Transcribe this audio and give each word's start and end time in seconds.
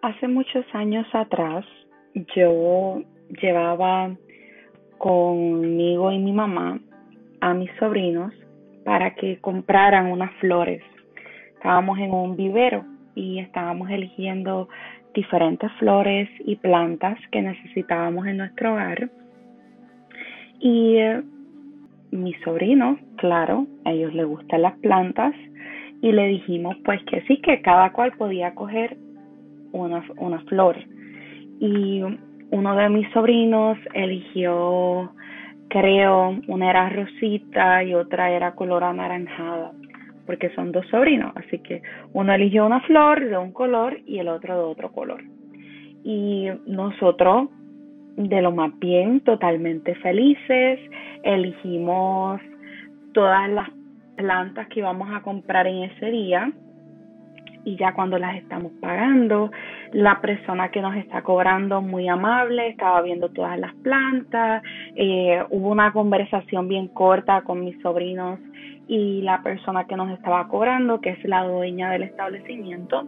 Hace 0.00 0.28
muchos 0.28 0.64
años 0.74 1.06
atrás 1.12 1.64
yo 2.36 3.02
llevaba 3.42 4.14
conmigo 4.96 6.12
y 6.12 6.18
mi 6.18 6.30
mamá 6.32 6.78
a 7.40 7.52
mis 7.52 7.70
sobrinos 7.80 8.32
para 8.84 9.16
que 9.16 9.38
compraran 9.40 10.06
unas 10.06 10.32
flores. 10.34 10.82
Estábamos 11.54 11.98
en 11.98 12.12
un 12.12 12.36
vivero 12.36 12.84
y 13.16 13.40
estábamos 13.40 13.90
eligiendo 13.90 14.68
diferentes 15.14 15.70
flores 15.80 16.28
y 16.44 16.54
plantas 16.54 17.18
que 17.32 17.42
necesitábamos 17.42 18.24
en 18.28 18.36
nuestro 18.36 18.74
hogar. 18.74 19.10
Y 20.60 20.96
eh, 20.98 21.22
mis 22.12 22.38
sobrinos, 22.44 23.00
claro, 23.16 23.66
a 23.84 23.90
ellos 23.90 24.14
les 24.14 24.26
gustan 24.26 24.62
las 24.62 24.78
plantas 24.78 25.34
y 26.00 26.12
le 26.12 26.28
dijimos 26.28 26.76
pues 26.84 27.02
que 27.10 27.20
sí, 27.22 27.38
que 27.38 27.60
cada 27.62 27.90
cual 27.90 28.12
podía 28.12 28.54
coger 28.54 28.96
una, 29.82 30.40
flor. 30.46 30.76
Y 31.60 32.02
uno 32.50 32.76
de 32.76 32.88
mis 32.88 33.10
sobrinos 33.12 33.78
eligió, 33.94 35.12
creo, 35.68 36.36
una 36.46 36.70
era 36.70 36.88
rosita 36.88 37.82
y 37.84 37.94
otra 37.94 38.30
era 38.30 38.54
color 38.54 38.84
anaranjada, 38.84 39.72
porque 40.26 40.50
son 40.54 40.72
dos 40.72 40.86
sobrinos, 40.88 41.32
así 41.36 41.58
que 41.60 41.82
uno 42.12 42.32
eligió 42.32 42.66
una 42.66 42.80
flor 42.80 43.24
de 43.24 43.36
un 43.36 43.52
color 43.52 43.98
y 44.06 44.18
el 44.18 44.28
otro 44.28 44.54
de 44.54 44.64
otro 44.64 44.92
color. 44.92 45.22
Y 46.04 46.48
nosotros, 46.66 47.48
de 48.16 48.40
lo 48.40 48.52
más 48.52 48.78
bien, 48.78 49.20
totalmente 49.20 49.94
felices, 49.96 50.78
elegimos 51.22 52.40
todas 53.12 53.50
las 53.50 53.68
plantas 54.16 54.68
que 54.68 54.80
íbamos 54.80 55.08
a 55.14 55.22
comprar 55.22 55.66
en 55.66 55.84
ese 55.84 56.06
día 56.10 56.52
y 57.68 57.76
ya 57.76 57.92
cuando 57.92 58.18
las 58.18 58.34
estamos 58.36 58.72
pagando, 58.80 59.50
la 59.92 60.22
persona 60.22 60.70
que 60.70 60.80
nos 60.80 60.96
está 60.96 61.20
cobrando 61.20 61.82
muy 61.82 62.08
amable, 62.08 62.68
estaba 62.68 63.02
viendo 63.02 63.28
todas 63.28 63.58
las 63.58 63.74
plantas, 63.74 64.62
eh, 64.96 65.44
hubo 65.50 65.68
una 65.68 65.92
conversación 65.92 66.66
bien 66.66 66.88
corta 66.88 67.42
con 67.42 67.62
mis 67.62 67.78
sobrinos 67.82 68.40
y 68.86 69.20
la 69.20 69.42
persona 69.42 69.86
que 69.86 69.96
nos 69.96 70.10
estaba 70.12 70.48
cobrando, 70.48 71.02
que 71.02 71.10
es 71.10 71.24
la 71.24 71.44
dueña 71.44 71.90
del 71.90 72.04
establecimiento, 72.04 73.06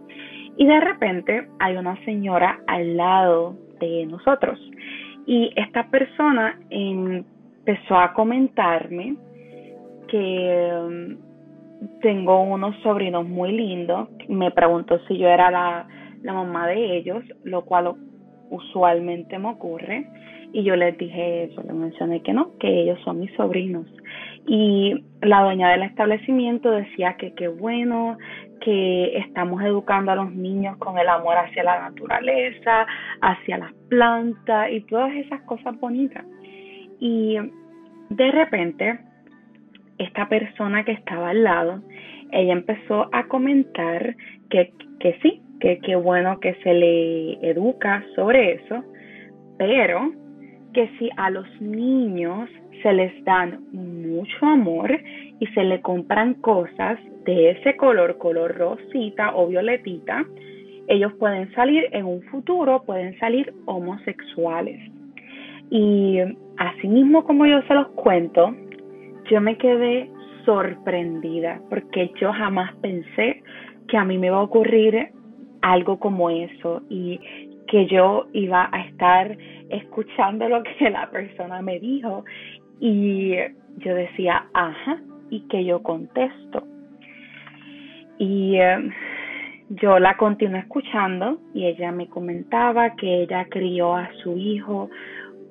y 0.57 0.67
de 0.67 0.79
repente 0.79 1.47
hay 1.57 1.75
una 1.75 1.95
señora 2.05 2.59
al 2.67 2.95
lado 2.95 3.55
de 3.79 4.05
nosotros. 4.05 4.59
Y 5.25 5.51
esta 5.55 5.87
persona 5.87 6.59
empezó 6.69 7.97
a 7.97 8.13
comentarme 8.13 9.15
que 10.07 11.17
tengo 12.01 12.41
unos 12.41 12.75
sobrinos 12.81 13.27
muy 13.27 13.51
lindos. 13.51 14.09
Me 14.27 14.51
preguntó 14.51 14.99
si 15.07 15.17
yo 15.17 15.27
era 15.27 15.51
la, 15.51 15.87
la 16.21 16.33
mamá 16.33 16.67
de 16.67 16.97
ellos, 16.97 17.23
lo 17.43 17.63
cual 17.65 17.93
usualmente 18.49 19.37
me 19.39 19.49
ocurre. 19.49 20.07
Y 20.53 20.63
yo 20.63 20.75
les 20.75 20.97
dije 20.97 21.45
eso, 21.45 21.63
les 21.63 21.73
mencioné 21.73 22.21
que 22.21 22.33
no, 22.33 22.57
que 22.59 22.81
ellos 22.81 22.99
son 23.03 23.19
mis 23.19 23.31
sobrinos. 23.33 23.87
Y 24.47 25.05
la 25.21 25.43
dueña 25.43 25.69
del 25.69 25.83
establecimiento 25.83 26.71
decía 26.71 27.15
que 27.17 27.33
qué 27.33 27.47
bueno, 27.47 28.17
que 28.59 29.17
estamos 29.17 29.61
educando 29.63 30.11
a 30.11 30.15
los 30.15 30.31
niños 30.31 30.77
con 30.77 30.97
el 30.97 31.07
amor 31.07 31.37
hacia 31.37 31.63
la 31.63 31.89
naturaleza, 31.89 32.85
hacia 33.21 33.57
las 33.57 33.73
plantas 33.89 34.71
y 34.71 34.81
todas 34.81 35.13
esas 35.13 35.41
cosas 35.43 35.79
bonitas. 35.79 36.25
Y 36.99 37.37
de 38.09 38.31
repente 38.31 38.99
esta 39.97 40.27
persona 40.29 40.83
que 40.83 40.93
estaba 40.93 41.29
al 41.29 41.43
lado, 41.43 41.81
ella 42.31 42.53
empezó 42.53 43.09
a 43.11 43.27
comentar 43.27 44.15
que, 44.49 44.73
que 44.99 45.17
sí, 45.21 45.41
que 45.59 45.79
qué 45.79 45.95
bueno 45.95 46.39
que 46.39 46.55
se 46.63 46.73
le 46.73 47.33
educa 47.47 48.03
sobre 48.15 48.53
eso, 48.53 48.83
pero 49.57 50.11
que 50.73 50.89
si 50.97 51.09
a 51.17 51.29
los 51.29 51.47
niños 51.61 52.49
se 52.81 52.93
les 52.93 53.23
dan 53.25 53.63
mucho 53.71 54.45
amor 54.45 54.91
y 55.39 55.47
se 55.47 55.63
le 55.63 55.81
compran 55.81 56.35
cosas 56.35 56.97
de 57.25 57.51
ese 57.51 57.75
color, 57.75 58.17
color 58.17 58.57
rosita 58.57 59.35
o 59.35 59.47
violetita, 59.47 60.25
ellos 60.87 61.13
pueden 61.19 61.51
salir 61.53 61.87
en 61.91 62.05
un 62.05 62.21
futuro, 62.23 62.83
pueden 62.83 63.17
salir 63.19 63.53
homosexuales. 63.65 64.79
Y 65.69 66.17
así 66.57 66.87
mismo 66.87 67.23
como 67.23 67.45
yo 67.45 67.61
se 67.63 67.73
los 67.73 67.87
cuento, 67.89 68.53
yo 69.31 69.39
me 69.39 69.57
quedé 69.57 70.11
sorprendida 70.43 71.61
porque 71.69 72.11
yo 72.19 72.33
jamás 72.33 72.75
pensé 72.81 73.41
que 73.87 73.97
a 73.97 74.03
mí 74.03 74.17
me 74.17 74.27
iba 74.27 74.37
a 74.37 74.41
ocurrir 74.41 75.07
algo 75.61 75.97
como 75.99 76.29
eso 76.29 76.81
y 76.89 77.17
que 77.67 77.87
yo 77.87 78.27
iba 78.33 78.67
a 78.73 78.81
estar 78.81 79.37
escuchando 79.69 80.49
lo 80.49 80.61
que 80.63 80.89
la 80.89 81.09
persona 81.09 81.61
me 81.61 81.79
dijo 81.79 82.25
y 82.81 83.35
yo 83.77 83.95
decía, 83.95 84.47
ajá, 84.53 84.99
y 85.29 85.47
que 85.47 85.63
yo 85.63 85.81
contesto. 85.81 86.63
Y 88.17 88.57
eh, 88.57 88.89
yo 89.69 89.97
la 89.99 90.17
continué 90.17 90.59
escuchando 90.59 91.39
y 91.53 91.67
ella 91.67 91.93
me 91.93 92.09
comentaba 92.09 92.95
que 92.97 93.23
ella 93.23 93.47
crió 93.49 93.95
a 93.95 94.09
su 94.23 94.37
hijo 94.37 94.89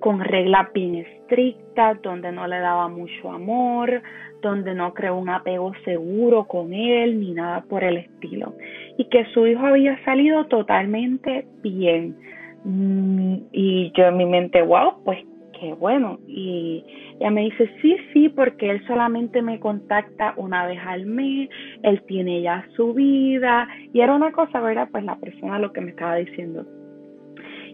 con 0.01 0.21
reglas 0.21 0.73
bien 0.73 0.97
estrictas, 0.97 2.01
donde 2.03 2.33
no 2.33 2.47
le 2.47 2.59
daba 2.59 2.89
mucho 2.89 3.31
amor, 3.31 4.03
donde 4.43 4.75
no 4.75 4.93
creó 4.95 5.17
un 5.17 5.29
apego 5.29 5.73
seguro 5.85 6.45
con 6.45 6.73
él 6.73 7.21
ni 7.21 7.33
nada 7.33 7.63
por 7.63 7.85
el 7.85 7.99
estilo. 7.99 8.55
Y 8.97 9.05
que 9.05 9.27
su 9.27 9.47
hijo 9.47 9.67
había 9.67 10.03
salido 10.05 10.47
totalmente 10.47 11.47
bien. 11.63 12.17
Mm, 12.65 13.37
y 13.53 13.93
yo 13.97 14.07
en 14.07 14.17
mi 14.17 14.27
mente, 14.27 14.63
wow, 14.63 15.03
pues 15.05 15.19
qué 15.59 15.75
bueno. 15.75 16.19
Y 16.27 16.85
ella 17.21 17.31
me 17.31 17.43
dice, 17.43 17.71
sí, 17.83 17.97
sí, 18.13 18.29
porque 18.31 18.71
él 18.71 18.87
solamente 18.87 19.43
me 19.43 19.61
contacta 19.61 20.33
una 20.37 20.67
vez 20.67 20.81
al 20.87 21.05
mes, 21.05 21.51
él 21.83 22.03
tiene 22.07 22.41
ya 22.41 22.67
su 22.75 22.95
vida. 22.95 23.69
Y 23.93 24.01
era 24.01 24.15
una 24.15 24.33
cosa, 24.33 24.61
¿verdad? 24.61 24.89
Pues 24.91 25.05
la 25.05 25.17
persona 25.17 25.59
lo 25.59 25.73
que 25.73 25.83
me 25.83 25.91
estaba 25.91 26.17
diciendo 26.17 26.65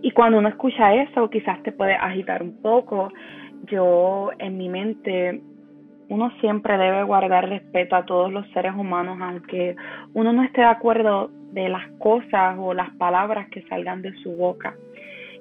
y 0.03 0.11
cuando 0.11 0.39
uno 0.39 0.49
escucha 0.49 0.95
eso, 0.95 1.31
quizás 1.31 1.62
te 1.62 1.73
puede 1.73 1.95
agitar 1.95 2.43
un 2.43 2.61
poco. 2.61 3.12
Yo 3.65 4.31
en 4.39 4.57
mi 4.57 4.69
mente, 4.69 5.41
uno 6.09 6.31
siempre 6.41 6.77
debe 6.77 7.03
guardar 7.05 7.49
respeto 7.49 7.97
a 7.97 8.05
todos 8.05 8.33
los 8.33 8.47
seres 8.53 8.75
humanos, 8.75 9.19
aunque 9.21 9.75
uno 10.15 10.33
no 10.33 10.43
esté 10.43 10.61
de 10.61 10.67
acuerdo 10.69 11.31
de 11.53 11.69
las 11.69 11.89
cosas 11.99 12.56
o 12.59 12.75
las 12.75 12.91
palabras 12.97 13.49
que 13.49 13.62
salgan 13.62 14.03
de 14.03 14.12
su 14.23 14.37
boca. 14.37 14.75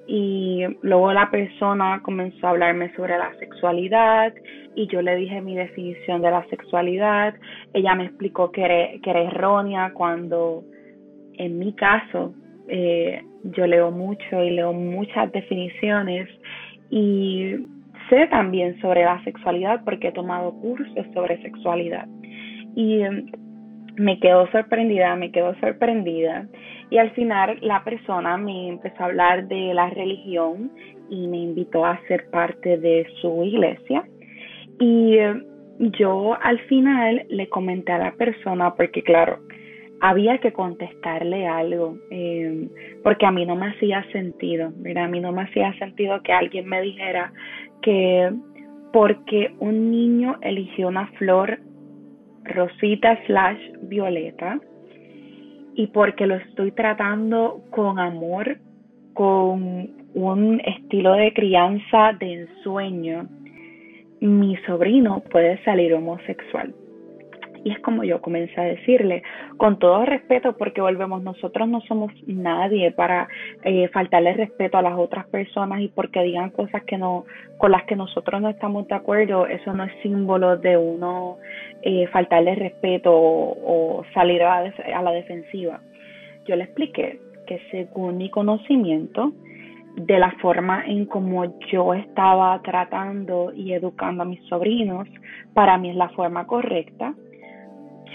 Y 0.08 0.64
luego 0.82 1.12
la 1.14 1.32
persona 1.32 2.00
comenzó 2.04 2.48
a 2.48 2.52
hablarme 2.52 2.94
sobre 2.96 3.18
la 3.18 3.34
sexualidad 3.40 4.34
y 4.76 4.88
yo 4.88 5.02
le 5.02 5.16
dije 5.16 5.42
mi 5.42 5.56
definición 5.56 6.22
de 6.22 6.32
la 6.32 6.46
sexualidad. 6.50 7.34
Ella 7.74 7.96
me 7.96 8.06
explicó 8.06 8.52
que 8.52 8.64
era, 8.64 9.02
que 9.02 9.10
era 9.10 9.22
errónea 9.22 9.94
cuando 9.94 10.64
en 11.38 11.58
mi 11.58 11.74
caso 11.74 12.34
eh, 12.68 13.24
yo 13.52 13.68
leo 13.68 13.92
mucho 13.92 14.44
y 14.44 14.52
leo 14.52 14.74
muchas 14.74 15.32
definiciones 15.32 16.28
y 16.90 17.56
sé 18.10 18.28
también 18.28 18.80
sobre 18.82 19.04
la 19.04 19.24
sexualidad 19.24 19.82
porque 19.84 20.10
he 20.10 20.12
tomado 20.12 20.54
cursos 20.54 21.06
sobre 21.14 21.42
sexualidad. 21.42 22.08
Y 22.76 23.02
em, 23.02 23.26
me 23.98 24.20
quedo 24.20 24.48
sorprendida, 24.52 25.16
me 25.16 25.32
quedo 25.32 25.56
sorprendida. 25.60 26.48
Y 26.90 26.98
al 26.98 27.12
final 27.12 27.58
la 27.62 27.84
persona 27.84 28.38
me 28.38 28.70
empezó 28.70 29.04
a 29.04 29.06
hablar 29.08 29.48
de 29.48 29.74
la 29.74 29.90
religión 29.90 30.72
y 31.10 31.28
me 31.28 31.38
invitó 31.38 31.86
a 31.86 32.00
ser 32.08 32.30
parte 32.30 32.78
de 32.78 33.08
su 33.22 33.44
iglesia. 33.44 34.04
Y 34.80 35.18
em, 35.18 35.44
yo 35.80 36.38
al 36.42 36.60
final 36.68 37.26
le 37.30 37.48
comenté 37.50 37.92
a 37.92 37.98
la 37.98 38.12
persona, 38.14 38.74
porque 38.76 39.02
claro, 39.02 39.40
había 40.02 40.38
que 40.40 40.54
contestarle 40.54 41.48
algo, 41.48 41.98
eh, 42.12 42.68
porque 43.04 43.26
a 43.26 43.32
mí 43.32 43.46
no 43.46 43.56
me 43.56 43.68
hacía 43.68 44.04
sentido, 44.12 44.72
mira, 44.78 45.06
a 45.06 45.08
mí 45.08 45.20
no 45.20 45.32
me 45.32 45.44
hacía 45.44 45.74
sentido 45.80 46.22
que 46.22 46.34
alguien 46.34 46.68
me 46.68 46.82
dijera 46.82 47.32
que 47.82 48.32
porque 48.92 49.54
un 49.60 49.92
niño 49.92 50.38
eligió 50.42 50.88
una 50.88 51.08
flor 51.18 51.60
rosita 52.44 53.20
slash 53.26 53.60
violeta 53.82 54.60
y 55.76 55.88
porque 55.88 56.26
lo 56.28 56.36
estoy 56.36 56.72
tratando 56.72 57.62
con 57.72 58.00
amor, 58.00 58.58
con 59.14 59.90
un 60.14 60.62
estilo 60.64 61.14
de 61.14 61.34
crianza 61.34 62.14
de 62.18 62.34
ensueño, 62.34 63.28
mi 64.22 64.56
sobrino 64.66 65.22
puede 65.30 65.62
salir 65.64 65.94
homosexual. 65.94 66.74
Y 67.66 67.72
es 67.72 67.80
como 67.80 68.04
yo 68.04 68.22
comencé 68.22 68.62
a 68.62 68.66
decirle, 68.66 69.24
con 69.58 69.80
todo 69.80 70.06
respeto, 70.06 70.56
porque 70.56 70.82
volvemos, 70.82 71.24
nosotros 71.24 71.68
no 71.68 71.82
somos 71.82 72.12
nadie 72.28 72.92
para 72.92 73.28
eh, 73.64 73.88
faltarle 73.88 74.34
respeto 74.34 74.78
a 74.78 74.84
las 74.84 74.96
otras 74.98 75.26
personas 75.30 75.82
y 75.82 75.88
porque 75.88 76.22
digan 76.22 76.52
cosas 76.52 76.84
que 76.84 77.00
no, 77.00 77.26
con 77.58 77.72
las 77.72 77.84
que 77.86 77.96
nosotros 77.96 78.40
no 78.40 78.50
estamos 78.50 78.88
de 78.88 78.94
acuerdo, 78.94 79.48
eso 79.48 79.74
no 79.74 79.84
es 79.84 79.92
símbolo 80.04 80.58
de 80.58 80.78
uno 80.78 81.38
eh, 81.82 82.06
faltarle 82.14 82.54
respeto 82.54 83.12
o, 83.12 84.04
salir 84.14 84.44
a, 84.44 84.60
a 84.60 85.02
la 85.02 85.12
defensiva. 85.12 85.82
Yo 86.48 86.56
le 86.56 86.66
expliqué 86.66 87.20
que 87.48 87.60
según 87.72 88.18
mi 88.18 88.30
conocimiento, 88.30 89.34
de 89.96 90.20
la 90.20 90.32
forma 90.42 90.86
en 90.86 91.06
como 91.06 91.58
yo 91.72 91.94
estaba 91.94 92.62
tratando 92.62 93.54
y 93.54 93.74
educando 93.74 94.24
a 94.24 94.26
mis 94.26 94.44
sobrinos, 94.48 95.08
para 95.54 95.78
mí 95.78 95.90
es 95.90 95.96
la 95.96 96.10
forma 96.10 96.46
correcta. 96.46 97.14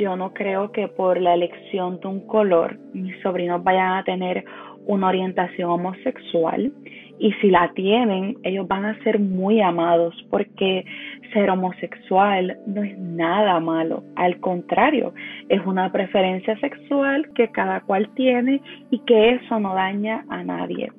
Yo 0.00 0.16
no 0.16 0.32
creo 0.32 0.72
que 0.72 0.88
por 0.88 1.20
la 1.20 1.34
elección 1.34 2.00
de 2.00 2.08
un 2.08 2.26
color 2.26 2.78
mis 2.94 3.14
sobrinos 3.20 3.62
vayan 3.62 3.98
a 3.98 4.04
tener 4.04 4.46
una 4.86 5.08
orientación 5.08 5.68
homosexual 5.68 6.72
y 7.18 7.32
si 7.34 7.50
la 7.50 7.70
tienen, 7.74 8.38
ellos 8.42 8.66
van 8.66 8.86
a 8.86 8.98
ser 9.02 9.18
muy 9.18 9.60
amados 9.60 10.14
porque 10.30 10.86
ser 11.34 11.50
homosexual 11.50 12.56
no 12.66 12.82
es 12.82 12.96
nada 12.98 13.60
malo, 13.60 14.02
al 14.16 14.40
contrario, 14.40 15.12
es 15.50 15.60
una 15.66 15.92
preferencia 15.92 16.58
sexual 16.60 17.28
que 17.34 17.48
cada 17.48 17.82
cual 17.82 18.08
tiene 18.14 18.62
y 18.90 19.00
que 19.00 19.34
eso 19.34 19.60
no 19.60 19.74
daña 19.74 20.24
a 20.30 20.42
nadie. 20.42 20.90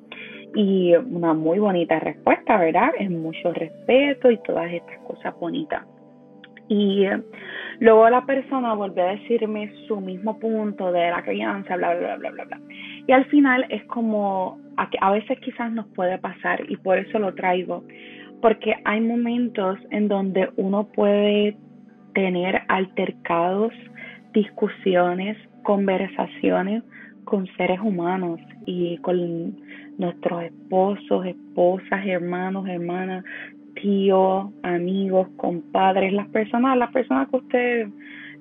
Y 0.54 0.94
una 0.94 1.34
muy 1.34 1.58
bonita 1.58 1.98
respuesta, 1.98 2.56
¿verdad? 2.56 2.90
Es 3.00 3.10
mucho 3.10 3.52
respeto 3.52 4.30
y 4.30 4.36
todas 4.44 4.72
estas 4.72 4.98
cosas 5.00 5.34
bonitas. 5.40 5.82
Y 6.72 7.04
eh, 7.04 7.22
luego 7.80 8.08
la 8.08 8.24
persona 8.24 8.72
volvió 8.72 9.02
a 9.02 9.12
decirme 9.12 9.70
su 9.86 10.00
mismo 10.00 10.38
punto 10.38 10.90
de 10.90 11.10
la 11.10 11.22
crianza, 11.22 11.76
bla, 11.76 11.94
bla, 11.94 12.16
bla, 12.16 12.30
bla, 12.30 12.44
bla. 12.44 12.60
Y 13.06 13.12
al 13.12 13.26
final 13.26 13.66
es 13.68 13.84
como, 13.84 14.58
a, 14.78 14.88
a 15.02 15.10
veces 15.10 15.38
quizás 15.40 15.70
nos 15.70 15.86
puede 15.88 16.16
pasar 16.16 16.64
y 16.70 16.78
por 16.78 16.96
eso 16.96 17.18
lo 17.18 17.34
traigo, 17.34 17.84
porque 18.40 18.74
hay 18.86 19.02
momentos 19.02 19.78
en 19.90 20.08
donde 20.08 20.48
uno 20.56 20.88
puede 20.94 21.58
tener 22.14 22.62
altercados, 22.68 23.74
discusiones, 24.32 25.36
conversaciones 25.62 26.82
con 27.24 27.46
seres 27.58 27.80
humanos 27.80 28.40
y 28.64 28.96
con 28.98 29.58
nuestros 29.98 30.44
esposos, 30.44 31.26
esposas, 31.26 32.06
hermanos, 32.06 32.66
hermanas, 32.66 33.24
tíos, 33.80 34.50
amigos, 34.62 35.28
compadres, 35.36 36.12
las 36.12 36.28
personas, 36.28 36.76
las 36.76 36.92
personas 36.92 37.28
que 37.28 37.36
usted 37.36 37.88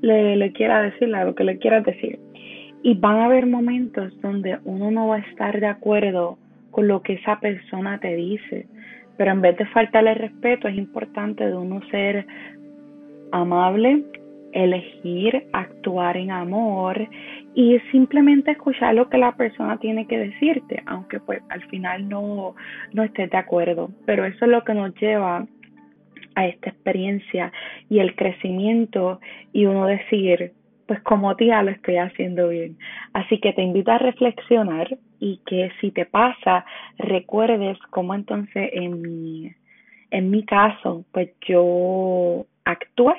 le, 0.01 0.35
le 0.35 0.51
quiera 0.51 0.81
decir, 0.81 1.07
lo 1.09 1.35
que 1.35 1.43
le 1.43 1.57
quiera 1.57 1.81
decir. 1.81 2.19
Y 2.83 2.95
van 2.95 3.17
a 3.17 3.25
haber 3.25 3.45
momentos 3.45 4.19
donde 4.21 4.59
uno 4.65 4.91
no 4.91 5.07
va 5.09 5.17
a 5.17 5.19
estar 5.19 5.59
de 5.59 5.67
acuerdo 5.67 6.37
con 6.71 6.87
lo 6.87 7.01
que 7.01 7.13
esa 7.13 7.39
persona 7.39 7.99
te 7.99 8.15
dice, 8.15 8.65
pero 9.17 9.31
en 9.31 9.41
vez 9.41 9.57
de 9.57 9.65
faltarle 9.67 10.15
respeto 10.15 10.67
es 10.67 10.75
importante 10.75 11.45
de 11.45 11.55
uno 11.55 11.81
ser 11.91 12.25
amable, 13.31 14.03
elegir 14.53 15.47
actuar 15.53 16.17
en 16.17 16.31
amor 16.31 17.07
y 17.53 17.79
simplemente 17.91 18.51
escuchar 18.51 18.95
lo 18.95 19.09
que 19.09 19.17
la 19.17 19.35
persona 19.35 19.77
tiene 19.77 20.07
que 20.07 20.17
decirte, 20.17 20.83
aunque 20.85 21.19
pues 21.19 21.41
al 21.49 21.63
final 21.69 22.07
no, 22.07 22.55
no 22.93 23.03
estés 23.03 23.29
de 23.29 23.37
acuerdo. 23.37 23.91
Pero 24.05 24.25
eso 24.25 24.45
es 24.45 24.51
lo 24.51 24.63
que 24.63 24.73
nos 24.73 24.93
lleva 24.95 25.45
a 26.35 26.47
esta 26.47 26.69
experiencia 26.69 27.51
y 27.89 27.99
el 27.99 28.15
crecimiento 28.15 29.19
y 29.51 29.65
uno 29.65 29.85
decir, 29.85 30.53
pues 30.87 31.01
como 31.01 31.35
tía 31.35 31.61
lo 31.63 31.71
estoy 31.71 31.97
haciendo 31.97 32.49
bien. 32.49 32.77
Así 33.13 33.39
que 33.39 33.53
te 33.53 33.61
invito 33.61 33.91
a 33.91 33.97
reflexionar 33.97 34.97
y 35.19 35.41
que 35.45 35.71
si 35.79 35.91
te 35.91 36.05
pasa, 36.05 36.65
recuerdes 36.97 37.77
cómo 37.89 38.15
entonces 38.15 38.69
en 38.73 39.01
mi, 39.01 39.51
en 40.09 40.31
mi 40.31 40.43
caso, 40.43 41.05
pues 41.11 41.29
yo 41.47 42.45
actué 42.65 43.13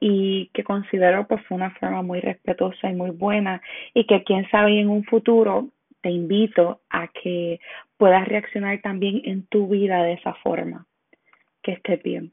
y 0.00 0.50
que 0.54 0.64
considero 0.64 1.26
pues 1.28 1.44
fue 1.46 1.56
una 1.56 1.70
forma 1.72 2.02
muy 2.02 2.20
respetuosa 2.20 2.90
y 2.90 2.94
muy 2.94 3.10
buena 3.10 3.60
y 3.94 4.06
que 4.06 4.24
quién 4.24 4.48
sabe 4.50 4.80
en 4.80 4.88
un 4.88 5.04
futuro 5.04 5.68
te 6.00 6.10
invito 6.10 6.80
a 6.88 7.08
que 7.08 7.60
puedas 7.98 8.26
reaccionar 8.26 8.80
también 8.80 9.20
en 9.24 9.46
tu 9.46 9.68
vida 9.68 10.02
de 10.02 10.14
esa 10.14 10.34
forma. 10.34 10.86
Que 11.62 11.72
estés 11.72 12.02
bien. 12.02 12.32